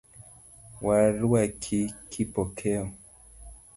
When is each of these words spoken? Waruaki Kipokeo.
Waruaki 0.85 1.81
Kipokeo. 2.11 2.83